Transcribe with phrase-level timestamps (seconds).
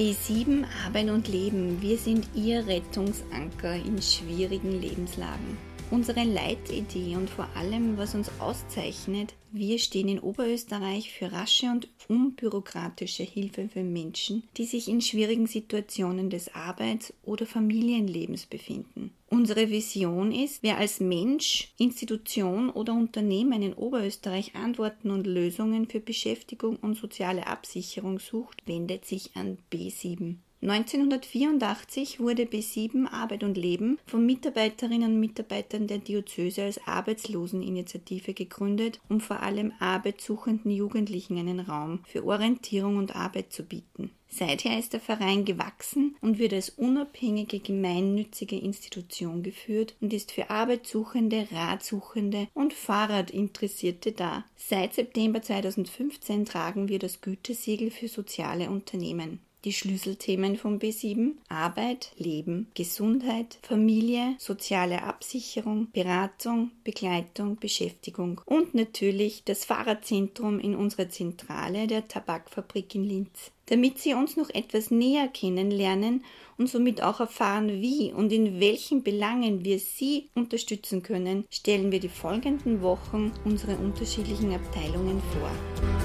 [0.00, 1.82] B7 Arbeit und Leben.
[1.82, 5.58] Wir sind Ihr Rettungsanker in schwierigen Lebenslagen.
[5.90, 11.88] Unsere Leitidee und vor allem, was uns auszeichnet, wir stehen in Oberösterreich für rasche und
[12.06, 19.10] unbürokratische Hilfe für Menschen, die sich in schwierigen Situationen des Arbeits- oder Familienlebens befinden.
[19.28, 26.00] Unsere Vision ist, wer als Mensch, Institution oder Unternehmen in Oberösterreich Antworten und Lösungen für
[26.00, 30.36] Beschäftigung und soziale Absicherung sucht, wendet sich an B7.
[30.62, 39.00] 1984 wurde B7 Arbeit und Leben von Mitarbeiterinnen und Mitarbeitern der Diözese als Arbeitsloseninitiative gegründet,
[39.08, 44.10] um vor allem arbeitssuchenden Jugendlichen einen Raum für Orientierung und Arbeit zu bieten.
[44.28, 50.50] Seither ist der Verein gewachsen und wird als unabhängige gemeinnützige Institution geführt und ist für
[50.50, 54.44] Arbeitssuchende, Ratsuchende und Fahrradinteressierte da.
[54.56, 62.12] Seit September 2015 tragen wir das Gütesiegel für soziale Unternehmen die Schlüsselthemen von B7 Arbeit,
[62.16, 71.86] Leben, Gesundheit, Familie, soziale Absicherung, Beratung, Begleitung, Beschäftigung und natürlich das Fahrradzentrum in unserer Zentrale
[71.86, 73.50] der Tabakfabrik in Linz.
[73.66, 76.24] Damit Sie uns noch etwas näher kennenlernen
[76.58, 82.00] und somit auch erfahren, wie und in welchen Belangen wir Sie unterstützen können, stellen wir
[82.00, 85.99] die folgenden Wochen unsere unterschiedlichen Abteilungen vor.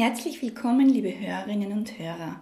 [0.00, 2.38] Herzlich willkommen, liebe Hörerinnen und Hörer.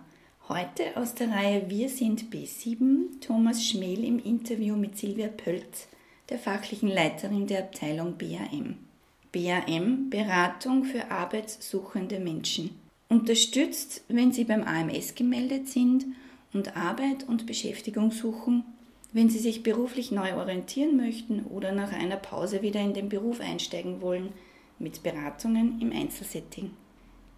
[0.46, 5.88] Heute aus der Reihe Wir sind B7 Thomas Schmel im Interview mit Silvia Pölz,
[6.28, 8.76] der fachlichen Leiterin der Abteilung BAM.
[9.32, 12.78] BAM Beratung für arbeitssuchende Menschen.
[13.08, 16.04] Unterstützt, wenn Sie beim AMS gemeldet sind
[16.52, 18.64] und Arbeit und Beschäftigung suchen,
[19.14, 23.40] wenn Sie sich beruflich neu orientieren möchten oder nach einer Pause wieder in den Beruf
[23.40, 24.34] einsteigen wollen,
[24.78, 26.72] mit Beratungen im Einzelsetting.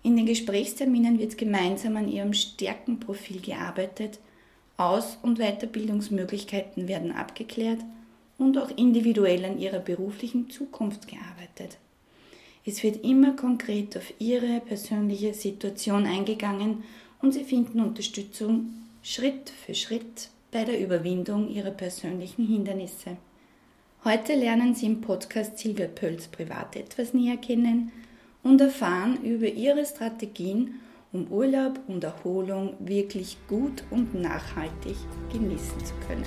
[0.03, 4.21] In den Gesprächsterminen wird gemeinsam an ihrem Stärkenprofil gearbeitet,
[4.77, 7.81] Aus- und Weiterbildungsmöglichkeiten werden abgeklärt
[8.39, 11.79] und auch individuell an ihrer beruflichen Zukunft gearbeitet.
[12.65, 16.85] Es wird immer konkret auf ihre persönliche Situation eingegangen
[17.21, 18.69] und sie finden Unterstützung
[19.03, 23.17] Schritt für Schritt bei der Überwindung ihrer persönlichen Hindernisse.
[24.05, 27.91] Heute lernen Sie im Podcast Silvia Pölz privat etwas näher kennen
[28.43, 30.81] und erfahren über ihre Strategien,
[31.13, 34.97] um Urlaub und Erholung wirklich gut und nachhaltig
[35.33, 36.25] genießen zu können.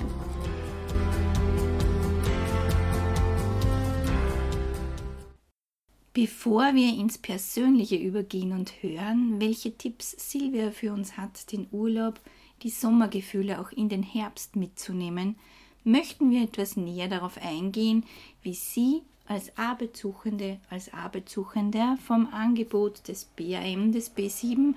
[6.14, 12.20] Bevor wir ins Persönliche übergehen und hören, welche Tipps Silvia für uns hat, den Urlaub,
[12.62, 15.36] die Sommergefühle auch in den Herbst mitzunehmen,
[15.84, 18.04] möchten wir etwas näher darauf eingehen,
[18.42, 24.74] wie sie als Arbeitssuchende, als Arbeitssuchender vom Angebot des BAM, des B7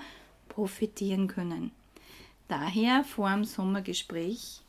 [0.50, 1.72] profitieren können.
[2.48, 4.62] Daher vor dem Sommergespräch.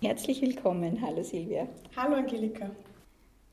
[0.00, 1.00] Herzlich willkommen.
[1.00, 1.68] Hallo Silvia.
[1.96, 2.70] Hallo Angelika.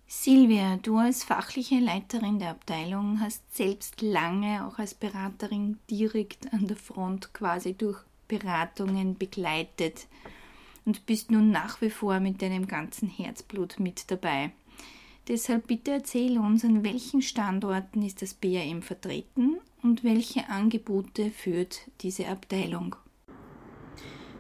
[0.07, 6.68] Silvia, du als fachliche Leiterin der Abteilung hast selbst lange auch als Beraterin direkt an
[6.68, 10.07] der Front quasi durch Beratungen begleitet
[10.85, 14.51] und bist nun nach wie vor mit deinem ganzen Herzblut mit dabei.
[15.27, 21.81] Deshalb bitte erzähl uns, an welchen Standorten ist das BAM vertreten und welche Angebote führt
[22.01, 22.95] diese Abteilung?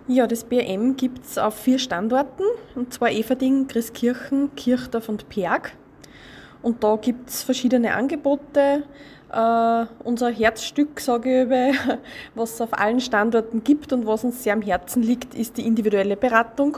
[0.07, 2.43] Ja, das BAM gibt es auf vier Standorten,
[2.75, 5.75] und zwar Everding, Christkirchen, Kirchdorf und Perg.
[6.61, 8.83] Und da gibt es verschiedene Angebote.
[9.35, 11.77] Uh, unser Herzstück, sage ich,
[12.35, 15.65] was es auf allen Standorten gibt und was uns sehr am Herzen liegt, ist die
[15.65, 16.77] individuelle Beratung.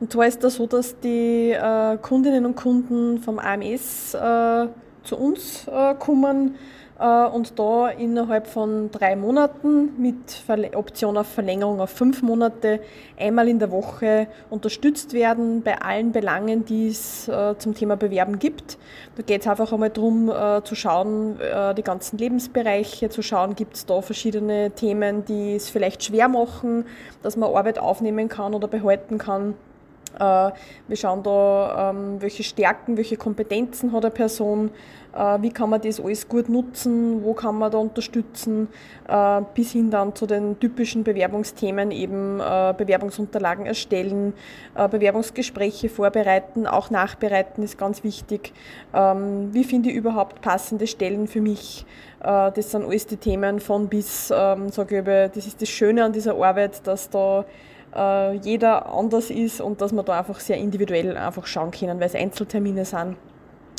[0.00, 4.66] Und zwar ist das so, dass die äh, Kundinnen und Kunden vom AMS äh,
[5.04, 6.56] zu uns äh, kommen
[6.98, 12.80] äh, und da innerhalb von drei Monaten mit Verle Option auf Verlängerung auf fünf Monate
[13.16, 18.38] einmal in der Woche unterstützt werden bei allen Belangen, die es äh, zum Thema Bewerben
[18.40, 18.78] gibt.
[19.16, 21.38] Da geht es einfach einmal darum, äh, zu schauen,
[21.76, 26.84] die ganzen Lebensbereiche, zu schauen, gibt es da verschiedene Themen, die es vielleicht schwer machen,
[27.22, 29.73] dass man Arbeit aufnehmen kann oder behalten kann Äh,
[30.18, 34.70] wir schauen da, ähm, welche Stärken, welche Kompetenzen hat eine Person,
[35.12, 38.68] äh, wie kann man das alles gut nutzen, wo kann man da unterstützen,
[39.08, 44.34] äh, bis hin dann zu den typischen Bewerbungsthemen eben Bewerbungsunterlagen erstellen,
[44.74, 48.52] Bewerbungsgespräche vorbereiten, auch nachbereiten ist ganz wichtig.
[48.92, 51.86] Ähm, wie finde ich überhaupt passende Stellen für mich?
[52.20, 56.12] Das sind alles die Themen von bis, ähm, sage ich, das ist das Schöne an
[56.12, 57.44] dieser Arbeit, dass da
[57.94, 62.06] äh, jeder anders ist und dass wir da einfach sehr individuell einfach schauen können, weil
[62.06, 63.16] es Einzeltermine sind,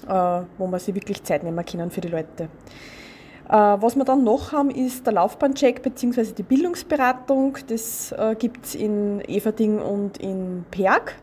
[0.07, 2.49] äh, wo man sich wirklich Zeit nehmen können für die Leute.
[3.47, 6.33] Äh, was wir dann noch haben, ist der Laufbahncheck bzw.
[6.33, 7.57] die Bildungsberatung.
[7.67, 11.15] Das äh, gibt es in Everding und in Perg.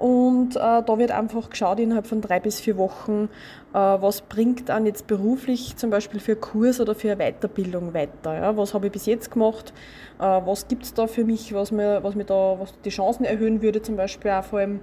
[0.00, 3.28] Und äh, da wird einfach geschaut innerhalb von drei bis vier Wochen,
[3.74, 8.34] äh, was bringt an jetzt beruflich zum Beispiel für Kurs oder für Weiterbildung weiter.
[8.34, 8.56] Ja?
[8.56, 9.74] Was habe ich bis jetzt gemacht?
[10.18, 13.26] Äh, was gibt es da für mich, was mir, was mir da, was die Chancen
[13.26, 14.80] erhöhen würde, zum Beispiel auch vor allem.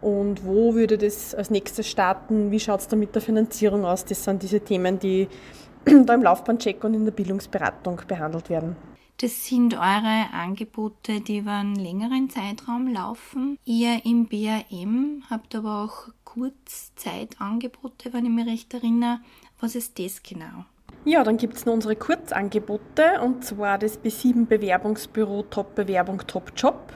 [0.00, 2.52] Und wo würde das als nächstes starten?
[2.52, 4.04] Wie schaut es da mit der Finanzierung aus?
[4.04, 5.26] Das sind diese Themen, die
[6.06, 8.76] da im Laufbahncheck und in der Bildungsberatung behandelt werden.
[9.22, 13.56] Das sind eure Angebote, die über einen längeren Zeitraum laufen.
[13.64, 19.20] Ihr im BAM habt aber auch Kurzzeitangebote, wenn ich mich recht erinnere.
[19.60, 20.64] Was ist das genau?
[21.04, 26.50] Ja, dann gibt es noch unsere Kurzangebote und zwar das B7 Bewerbungsbüro Top Bewerbung Top
[26.56, 26.92] Job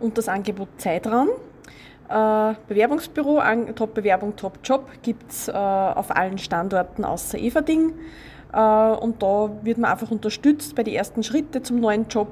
[0.00, 1.28] und das Angebot Zeitraum.
[2.08, 3.40] Äh, Bewerbungsbüro,
[3.76, 7.92] Top Bewerbung Top Job gibt es äh, auf allen Standorten außer Everding.
[8.52, 12.28] Äh, und da wird man einfach unterstützt bei den ersten Schritten zum neuen Job.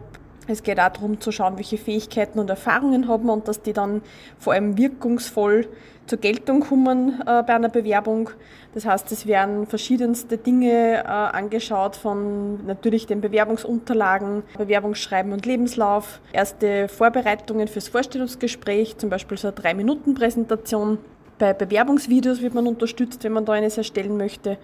[0.49, 4.03] Es geht auch darum zu schauen, welche Fähigkeiten und Erfahrungen haben und dass die dann
[4.39, 5.67] vor allem wirkungsvoll
[6.07, 8.31] zur Geltung kommen äh, bei einer Bewerbung.
[8.75, 16.21] Das heißt, es werden verschiedenste Dinge äh, angeschaut von natürlich den Bewerbungsunterlagen, Bewerbungsschreiben und Lebenslauf,
[16.33, 20.99] erste Vorbereitungen fürs Vorstellungsgespräch, zum Beispiel so eine Drei-Minuten-Präsentation.
[21.39, 24.59] Bei Bewerbungsvideos wird man unterstützt, wenn man da eines erstellen möchte.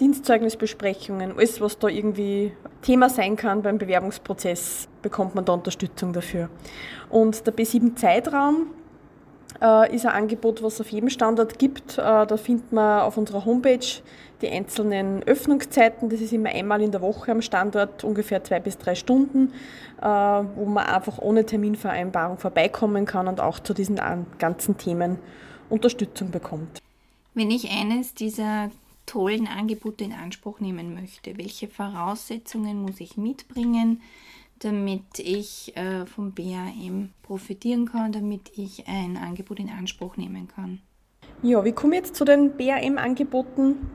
[0.00, 2.52] Dienstzeugnisbesprechungen, alles, was da irgendwie
[2.82, 6.48] Thema sein kann beim Bewerbungsprozess, bekommt man da Unterstützung dafür.
[7.10, 8.68] Und der B7 Zeitraum
[9.60, 11.98] äh, ist ein Angebot, was es auf jedem Standort gibt.
[11.98, 13.86] Äh, da findet man auf unserer Homepage
[14.40, 16.08] die einzelnen Öffnungszeiten.
[16.08, 19.52] Das ist immer einmal in der Woche am Standort, ungefähr zwei bis drei Stunden,
[20.00, 24.00] äh, wo man einfach ohne Terminvereinbarung vorbeikommen kann und auch zu diesen
[24.38, 25.18] ganzen Themen
[25.68, 26.80] Unterstützung bekommt.
[27.34, 28.70] Wenn ich eines dieser
[29.10, 31.36] tollen Angebote in Anspruch nehmen möchte?
[31.36, 34.02] Welche Voraussetzungen muss ich mitbringen,
[34.60, 40.80] damit ich äh, vom BAM profitieren kann, damit ich ein Angebot in Anspruch nehmen kann?
[41.42, 43.90] Ja, wie komme ich jetzt zu den BAM-Angeboten?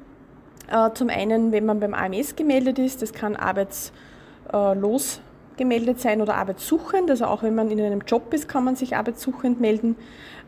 [0.68, 5.22] Äh, zum einen, wenn man beim AMS gemeldet ist, das kann arbeitslos
[5.58, 7.10] gemeldet sein oder arbeitssuchend.
[7.10, 9.96] Also auch wenn man in einem Job ist, kann man sich arbeitssuchend melden.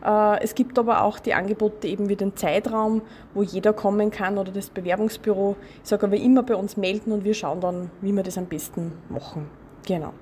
[0.04, 3.02] Äh, es gibt aber auch die Angebote eben wie den Zeitraum,
[3.34, 5.56] wo jeder kommen kann oder das Bewerbungsbüro.
[5.82, 8.46] Ich sage aber immer bei uns melden und wir schauen dann, wie wir das am
[8.46, 9.46] besten machen.
[9.86, 10.12] Genau.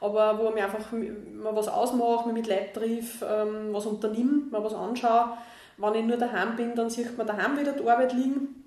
[0.02, 4.64] aber wo man einfach mal was ausmacht, man mit Leuten trifft, ähm, was unternimmt, mal
[4.64, 5.38] was anschaut.
[5.78, 8.64] Wenn ich nur daheim bin, dann sieht man daheim wieder die Arbeit liegen,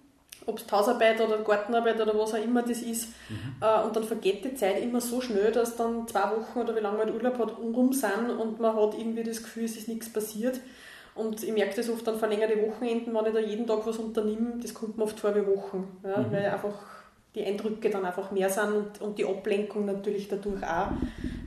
[0.47, 3.09] ob es Hausarbeit oder Gartenarbeit oder was auch immer das ist.
[3.29, 3.57] Mhm.
[3.61, 6.81] Äh, und dann vergeht die Zeit immer so schnell, dass dann zwei Wochen oder wie
[6.81, 10.13] lange man Urlaub hat, rum sind und man hat irgendwie das Gefühl, es ist nichts
[10.13, 10.61] passiert.
[11.15, 14.53] Und ich merke das oft an verlängerte Wochenenden, wenn ich da jeden Tag was unternehme,
[14.63, 15.99] das kommt mir oft vor wie Wochen.
[16.05, 16.31] Ja, mhm.
[16.31, 16.98] Weil einfach
[17.39, 20.89] die Eindrücke dann einfach mehr sind und, und die Ablenkung natürlich dadurch auch,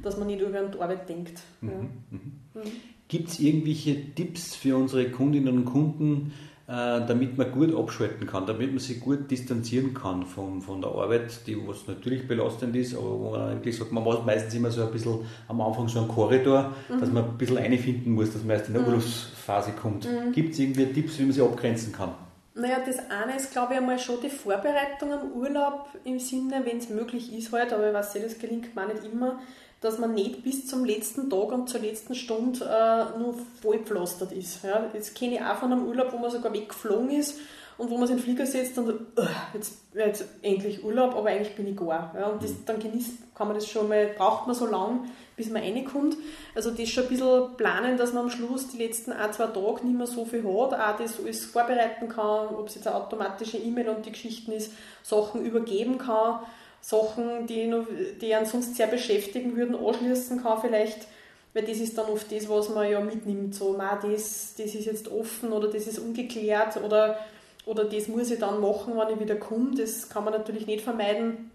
[0.03, 1.41] dass man nicht über die Arbeit denkt.
[1.61, 1.69] Mhm.
[2.09, 2.21] Mhm.
[2.53, 2.61] Mhm.
[3.07, 6.33] Gibt es irgendwelche Tipps für unsere Kundinnen und Kunden,
[6.67, 10.91] äh, damit man gut abschalten kann, damit man sich gut distanzieren kann von, von der
[10.91, 14.71] Arbeit, die was natürlich belastend ist, aber wo man eigentlich sagt, man macht meistens immer
[14.71, 15.19] so ein bisschen
[15.49, 16.99] am Anfang so einen Korridor, mhm.
[16.99, 18.87] dass man ein bisschen einfinden muss, dass man erst in der mhm.
[18.89, 20.05] Urlaubsphase kommt.
[20.05, 20.31] Mhm.
[20.31, 22.11] Gibt es irgendwie Tipps, wie man sich abgrenzen kann?
[22.53, 26.79] Naja, das eine ist, glaube ich, einmal schon die Vorbereitung am Urlaub im Sinne, wenn
[26.79, 29.39] es möglich ist halt, aber ich weiß nicht, das gelingt mir nicht immer,
[29.79, 34.63] dass man nicht bis zum letzten Tag und zur letzten Stunde äh, nur vollpflastert ist.
[34.63, 34.85] Ja.
[34.93, 37.39] Jetzt kenne ich auch von einem Urlaub, wo man sogar weggeflogen ist
[37.77, 41.29] und wo man sich in den Flieger setzt und uh, jetzt, jetzt endlich Urlaub, aber
[41.29, 42.13] eigentlich bin ich gar.
[42.15, 42.27] Ja.
[42.27, 45.05] Und das, dann genießt, kann man das schon mal, braucht man so lange,
[45.41, 46.17] bis man reinkommt.
[46.53, 49.85] Also das schon ein bisschen planen, dass man am Schluss die letzten ein, zwei Tage
[49.85, 53.57] nicht mehr so viel hat, auch das alles vorbereiten kann, ob es jetzt eine automatische
[53.57, 54.71] E-Mail und die Geschichten ist,
[55.03, 56.39] Sachen übergeben kann
[56.81, 57.85] Sachen, die, noch,
[58.19, 61.07] die einen sonst sehr beschäftigen würden, anschließen kann vielleicht,
[61.53, 65.11] weil das ist dann oft das, was man ja mitnimmt, so, das, das ist jetzt
[65.11, 67.19] offen oder das ist ungeklärt oder,
[67.65, 70.83] oder das muss ich dann machen, wenn ich wieder komme, das kann man natürlich nicht
[70.83, 71.51] vermeiden,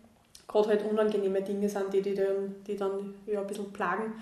[0.49, 4.13] gerade halt unangenehme Dinge sind, die, die dann, die dann ja, ein bisschen plagen.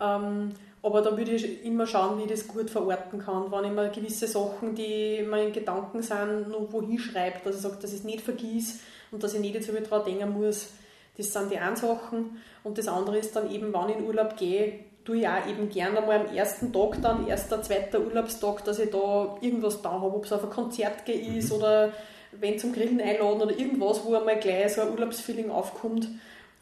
[0.00, 0.50] Ähm,
[0.82, 3.52] aber da würde ich immer schauen, wie ich das gut verorten kann.
[3.52, 7.76] Wenn ich mir gewisse Sachen, die meine Gedanken sind, noch wohin schreibe, dass ich sage,
[7.80, 8.78] dass ich es nicht vergieße,
[9.10, 10.68] und dass ich nicht jetzt daran denken muss.
[11.16, 12.40] Das sind die einen Sachen.
[12.62, 15.68] Und das andere ist dann eben, wenn ich in Urlaub gehe, tue ich auch eben
[15.68, 20.14] gerne einmal am ersten Tag dann, erster, zweiter Urlaubstag, dass ich da irgendwas da habe,
[20.14, 21.56] ob es auf ein Konzert gehe ist mhm.
[21.58, 21.92] oder
[22.32, 26.08] wenn zum Grillen einladen oder irgendwas, wo einmal gleich so ein Urlaubsfeeling aufkommt,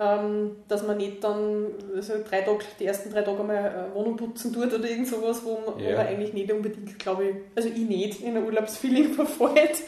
[0.00, 4.52] ähm, dass man nicht dann also drei Tage, die ersten drei Tage einmal Wohnung putzen
[4.52, 5.90] tut oder irgend sowas, wo man, ja.
[5.90, 9.82] wo man eigentlich nicht unbedingt, glaube ich, also ich nicht in ein Urlaubsfeeling verfällt.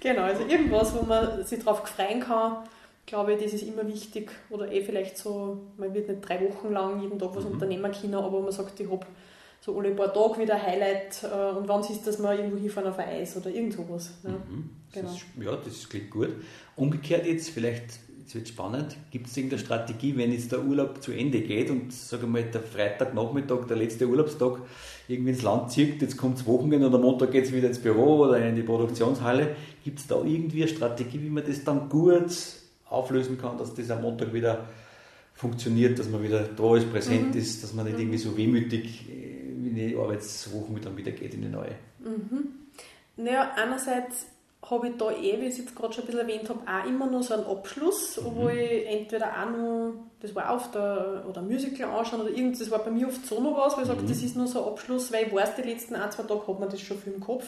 [0.00, 2.58] Genau, also irgendwas, wo man sich darauf freuen kann,
[3.06, 4.30] glaube ich, das ist immer wichtig.
[4.50, 7.52] Oder eh vielleicht so, man wird nicht drei Wochen lang jeden Tag was mhm.
[7.52, 9.06] unternehmen können, aber man sagt, ich habe
[9.64, 12.90] so alle paar Tage wieder ein Highlight äh, und wann ist dass man irgendwo hinfahren
[12.90, 14.10] auf ein Eis oder irgend sowas.
[14.22, 14.70] Ja, mhm.
[14.92, 15.06] genau.
[15.06, 16.28] das ist, ja, das klingt gut.
[16.76, 21.12] Umgekehrt jetzt, vielleicht, jetzt wird spannend, gibt es irgendeine Strategie, wenn jetzt der Urlaub zu
[21.12, 24.58] Ende geht und sagen wir mal der Freitagnachmittag, der letzte Urlaubstag,
[25.08, 27.78] irgendwie ins Land zieht, jetzt kommt es Wochenende und am Montag geht es wieder ins
[27.78, 29.56] Büro oder in die Produktionshalle.
[29.82, 32.36] Gibt es da irgendwie eine Strategie, wie man das dann gut
[32.90, 34.66] auflösen kann, dass das am Montag wieder
[35.32, 37.40] funktioniert, dass man wieder da ist, präsent mhm.
[37.40, 39.33] ist, dass man nicht irgendwie so wehmütig äh,
[39.76, 41.74] in die Arbeitswoche dann wieder geht in die neue?
[41.98, 42.66] Mhm.
[43.16, 44.26] Naja, einerseits
[44.70, 46.88] habe ich da eh, wie ich es jetzt gerade schon ein bisschen erwähnt habe, auch
[46.88, 48.36] immer noch so einen Abschluss, mhm.
[48.36, 52.70] wo ich entweder auch noch, das war auf der, oder Musical anschauen oder irgendwas, das
[52.70, 53.92] war bei mir oft so noch was, wo ich mhm.
[53.92, 56.46] sage, das ist nur so ein Abschluss, weil ich weiß, die letzten ein, zwei Tage
[56.46, 57.44] hat man das schon viel im Kopf.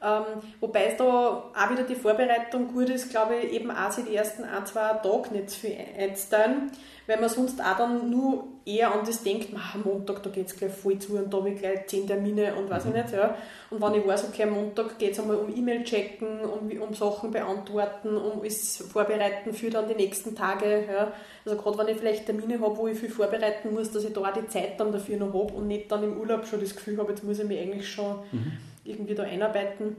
[0.00, 4.04] Ähm, wobei es da auch wieder die Vorbereitung gut ist, glaube ich, eben auch sich
[4.04, 6.70] die ersten ein, zwei Tage nicht zu viel einzuteilen,
[7.08, 10.54] weil man sonst auch dann nur eher an das denkt, am Montag, da geht es
[10.54, 12.94] gleich voll zu und da habe ich gleich zehn Termine und weiß mhm.
[12.94, 13.14] ich nicht.
[13.14, 13.34] Ja.
[13.70, 16.94] Und wenn ich weiß, okay, am Montag geht es einmal um E-Mail checken, um, um
[16.94, 20.84] Sachen beantworten, um alles vorbereiten für dann die nächsten Tage.
[20.88, 21.12] Ja.
[21.44, 24.20] Also gerade wenn ich vielleicht Termine habe, wo ich viel vorbereiten muss, dass ich da
[24.20, 26.98] auch die Zeit dann dafür noch habe und nicht dann im Urlaub schon das Gefühl
[26.98, 28.52] habe, jetzt muss ich mich eigentlich schon mhm
[28.88, 29.96] irgendwie da einarbeiten.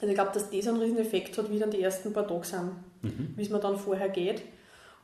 [0.00, 2.44] Also ich glaube, dass das einen riesen Effekt hat, wie dann die ersten paar Tage
[2.44, 2.72] sind,
[3.02, 3.34] mhm.
[3.36, 4.42] wie es mir dann vorher geht.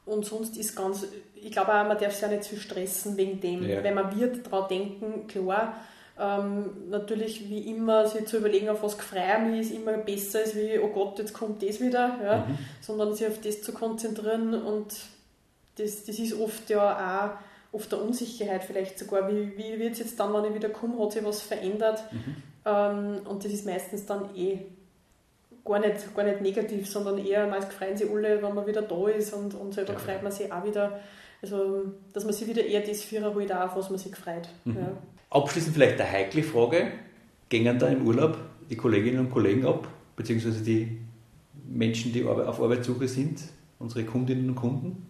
[0.07, 3.41] Und sonst ist ganz, ich glaube auch, man darf sich ja nicht zu stressen wegen
[3.41, 3.85] dem, ja.
[3.85, 5.77] weil man wird daran denken, klar,
[6.19, 10.57] ähm, natürlich wie immer sich zu überlegen, auf was gefreut mich ist, immer besser ist
[10.57, 12.59] wie, oh Gott, jetzt kommt das wieder, ja, mhm.
[12.81, 14.95] sondern sich auf das zu konzentrieren und
[15.77, 17.39] das, das ist oft ja auch
[17.73, 21.03] oft der Unsicherheit vielleicht sogar, wie, wie wird es jetzt dann, wenn ich wieder komme,
[21.03, 22.37] hat sich was verändert, mhm.
[22.65, 24.59] Ähm, und das ist meistens dann eh
[25.65, 29.09] gar nicht, gar nicht negativ, sondern eher, meist freuen sich alle, wenn man wieder da
[29.09, 29.99] ist und, und selber ja.
[29.99, 31.01] freut man sich auch wieder.
[31.43, 34.49] Also, dass man sich wieder eher das will, auch, auf was man sich freut.
[34.65, 34.77] Mhm.
[34.77, 34.93] Ja.
[35.31, 36.93] Abschließend vielleicht eine heikle Frage.
[37.49, 38.37] Gehen da im Urlaub
[38.69, 40.99] die Kolleginnen und Kollegen ab, beziehungsweise die
[41.69, 43.41] Menschen, die auf Arbeitssuche sind,
[43.79, 45.10] unsere Kundinnen und Kunden?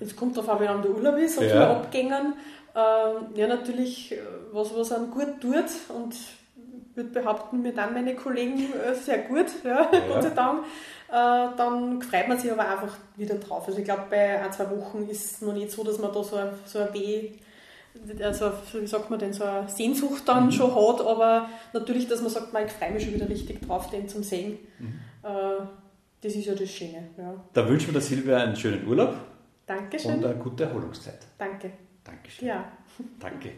[0.00, 1.54] Es kommt darauf an, wie lange der Urlaub ist, ob ja.
[1.54, 2.34] wir abgängen.
[2.78, 4.18] Ähm, ja, natürlich, äh,
[4.52, 5.64] was, was einem gut tut
[5.96, 10.00] und ich würde behaupten, mir dann meine Kollegen äh, sehr gut, ja, ja.
[10.08, 10.64] Gott sei Dank.
[11.08, 13.66] Äh, dann freut man sich aber einfach wieder drauf.
[13.66, 16.22] Also ich glaube, bei ein, zwei Wochen ist es noch nicht so, dass man da
[16.22, 17.30] so ein, so ein Weh,
[18.22, 20.52] also wie sagt man denn, so eine Sehnsucht dann mhm.
[20.52, 23.90] schon hat, aber natürlich, dass man sagt, man, ich freue mich schon wieder richtig drauf,
[23.90, 24.58] den zum Sehen.
[24.78, 25.00] Mhm.
[26.20, 27.08] das ist ja das Schöne.
[27.16, 27.34] Ja.
[27.54, 29.16] Da wünschen wir der Silvia einen schönen Urlaub.
[29.68, 30.14] Dankeschön.
[30.14, 31.18] Und eine gute Erholungszeit.
[31.36, 31.70] Danke.
[32.02, 32.48] Dankeschön.
[32.48, 32.72] Ja.
[33.20, 33.52] Danke.